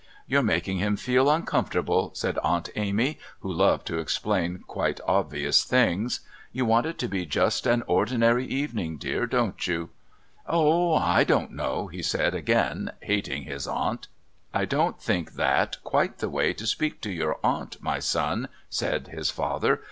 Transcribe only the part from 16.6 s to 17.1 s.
speak